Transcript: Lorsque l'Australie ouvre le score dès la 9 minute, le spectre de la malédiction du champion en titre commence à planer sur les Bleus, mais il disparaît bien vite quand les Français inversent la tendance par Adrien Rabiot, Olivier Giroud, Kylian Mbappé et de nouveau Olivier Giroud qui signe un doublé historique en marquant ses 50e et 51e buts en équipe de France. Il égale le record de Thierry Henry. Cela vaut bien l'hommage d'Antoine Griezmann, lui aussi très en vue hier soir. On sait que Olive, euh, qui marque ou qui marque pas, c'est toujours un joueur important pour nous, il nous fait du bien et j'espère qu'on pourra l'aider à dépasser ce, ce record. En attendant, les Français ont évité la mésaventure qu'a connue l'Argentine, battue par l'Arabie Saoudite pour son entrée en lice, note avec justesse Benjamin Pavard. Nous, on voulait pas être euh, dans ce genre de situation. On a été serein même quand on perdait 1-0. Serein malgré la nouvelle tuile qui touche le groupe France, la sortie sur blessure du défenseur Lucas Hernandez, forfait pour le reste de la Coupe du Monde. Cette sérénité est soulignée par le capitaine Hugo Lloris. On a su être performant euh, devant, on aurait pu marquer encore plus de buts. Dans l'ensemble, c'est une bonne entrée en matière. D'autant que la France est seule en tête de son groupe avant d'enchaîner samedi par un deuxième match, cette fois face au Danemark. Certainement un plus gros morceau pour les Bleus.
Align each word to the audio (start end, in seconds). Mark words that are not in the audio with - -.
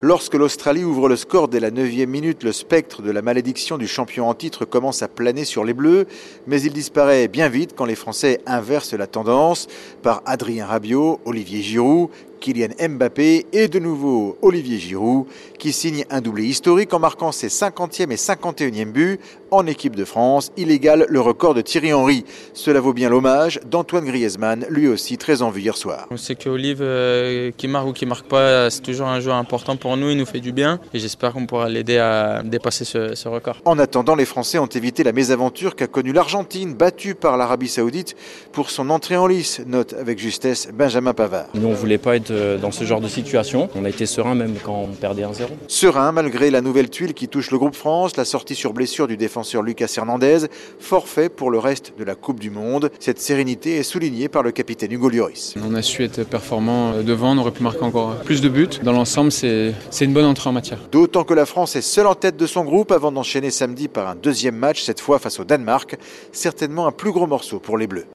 Lorsque 0.00 0.34
l'Australie 0.34 0.84
ouvre 0.84 1.08
le 1.08 1.16
score 1.16 1.48
dès 1.48 1.58
la 1.58 1.72
9 1.72 2.06
minute, 2.06 2.44
le 2.44 2.52
spectre 2.52 3.02
de 3.02 3.10
la 3.10 3.20
malédiction 3.20 3.78
du 3.78 3.88
champion 3.88 4.28
en 4.28 4.34
titre 4.34 4.64
commence 4.64 5.02
à 5.02 5.08
planer 5.08 5.44
sur 5.44 5.64
les 5.64 5.74
Bleus, 5.74 6.06
mais 6.46 6.62
il 6.62 6.72
disparaît 6.72 7.26
bien 7.26 7.48
vite 7.48 7.74
quand 7.74 7.84
les 7.84 7.96
Français 7.96 8.40
inversent 8.46 8.94
la 8.94 9.08
tendance 9.08 9.66
par 10.04 10.22
Adrien 10.24 10.66
Rabiot, 10.66 11.18
Olivier 11.24 11.62
Giroud, 11.62 12.10
Kylian 12.40 12.68
Mbappé 12.88 13.46
et 13.52 13.68
de 13.68 13.78
nouveau 13.78 14.38
Olivier 14.42 14.78
Giroud 14.78 15.26
qui 15.58 15.72
signe 15.72 16.04
un 16.10 16.20
doublé 16.20 16.44
historique 16.44 16.92
en 16.94 16.98
marquant 16.98 17.32
ses 17.32 17.48
50e 17.48 18.10
et 18.10 18.16
51e 18.16 18.92
buts 18.92 19.18
en 19.50 19.66
équipe 19.66 19.96
de 19.96 20.04
France. 20.04 20.52
Il 20.56 20.70
égale 20.70 21.06
le 21.08 21.20
record 21.20 21.54
de 21.54 21.60
Thierry 21.60 21.92
Henry. 21.92 22.24
Cela 22.54 22.80
vaut 22.80 22.92
bien 22.92 23.08
l'hommage 23.08 23.60
d'Antoine 23.68 24.04
Griezmann, 24.04 24.66
lui 24.68 24.88
aussi 24.88 25.18
très 25.18 25.42
en 25.42 25.50
vue 25.50 25.62
hier 25.62 25.76
soir. 25.76 26.06
On 26.10 26.16
sait 26.16 26.34
que 26.34 26.48
Olive, 26.48 26.80
euh, 26.80 27.50
qui 27.56 27.68
marque 27.68 27.88
ou 27.88 27.92
qui 27.92 28.06
marque 28.06 28.26
pas, 28.26 28.70
c'est 28.70 28.82
toujours 28.82 29.08
un 29.08 29.20
joueur 29.20 29.36
important 29.36 29.76
pour 29.76 29.96
nous, 29.96 30.10
il 30.10 30.16
nous 30.16 30.26
fait 30.26 30.40
du 30.40 30.52
bien 30.52 30.80
et 30.94 30.98
j'espère 30.98 31.32
qu'on 31.32 31.46
pourra 31.46 31.68
l'aider 31.68 31.98
à 31.98 32.42
dépasser 32.44 32.84
ce, 32.84 33.14
ce 33.14 33.28
record. 33.28 33.56
En 33.64 33.78
attendant, 33.78 34.14
les 34.14 34.24
Français 34.24 34.58
ont 34.58 34.66
évité 34.66 35.02
la 35.02 35.12
mésaventure 35.12 35.74
qu'a 35.76 35.86
connue 35.86 36.12
l'Argentine, 36.12 36.74
battue 36.74 37.14
par 37.14 37.36
l'Arabie 37.36 37.68
Saoudite 37.68 38.16
pour 38.52 38.70
son 38.70 38.90
entrée 38.90 39.16
en 39.16 39.26
lice, 39.26 39.60
note 39.66 39.94
avec 39.94 40.18
justesse 40.18 40.68
Benjamin 40.72 41.14
Pavard. 41.14 41.46
Nous, 41.54 41.66
on 41.66 41.74
voulait 41.74 41.98
pas 41.98 42.16
être 42.16 42.27
euh, 42.30 42.58
dans 42.58 42.70
ce 42.70 42.84
genre 42.84 43.00
de 43.00 43.08
situation. 43.08 43.68
On 43.74 43.84
a 43.84 43.88
été 43.88 44.06
serein 44.06 44.34
même 44.34 44.54
quand 44.62 44.86
on 44.90 44.94
perdait 44.94 45.22
1-0. 45.22 45.46
Serein 45.66 46.12
malgré 46.12 46.50
la 46.50 46.60
nouvelle 46.60 46.90
tuile 46.90 47.14
qui 47.14 47.28
touche 47.28 47.50
le 47.50 47.58
groupe 47.58 47.74
France, 47.74 48.16
la 48.16 48.24
sortie 48.24 48.54
sur 48.54 48.72
blessure 48.72 49.06
du 49.06 49.16
défenseur 49.16 49.62
Lucas 49.62 49.92
Hernandez, 49.96 50.46
forfait 50.78 51.28
pour 51.28 51.50
le 51.50 51.58
reste 51.58 51.94
de 51.98 52.04
la 52.04 52.14
Coupe 52.14 52.40
du 52.40 52.50
Monde. 52.50 52.90
Cette 53.00 53.20
sérénité 53.20 53.76
est 53.76 53.82
soulignée 53.82 54.28
par 54.28 54.42
le 54.42 54.52
capitaine 54.52 54.92
Hugo 54.92 55.08
Lloris. 55.08 55.54
On 55.64 55.74
a 55.74 55.82
su 55.82 56.04
être 56.04 56.24
performant 56.24 56.92
euh, 56.92 57.02
devant, 57.02 57.32
on 57.32 57.38
aurait 57.38 57.50
pu 57.50 57.62
marquer 57.62 57.82
encore 57.82 58.16
plus 58.16 58.40
de 58.40 58.48
buts. 58.48 58.68
Dans 58.82 58.92
l'ensemble, 58.92 59.32
c'est 59.32 59.74
une 60.00 60.12
bonne 60.12 60.24
entrée 60.24 60.50
en 60.50 60.52
matière. 60.52 60.78
D'autant 60.92 61.24
que 61.24 61.34
la 61.34 61.46
France 61.46 61.76
est 61.76 61.82
seule 61.82 62.06
en 62.06 62.14
tête 62.14 62.36
de 62.36 62.46
son 62.46 62.64
groupe 62.64 62.92
avant 62.92 63.12
d'enchaîner 63.12 63.50
samedi 63.50 63.88
par 63.88 64.08
un 64.08 64.14
deuxième 64.14 64.56
match, 64.56 64.82
cette 64.82 65.00
fois 65.00 65.18
face 65.18 65.40
au 65.40 65.44
Danemark. 65.44 65.96
Certainement 66.32 66.86
un 66.86 66.92
plus 66.92 67.12
gros 67.12 67.26
morceau 67.26 67.58
pour 67.58 67.78
les 67.78 67.86
Bleus. 67.86 68.06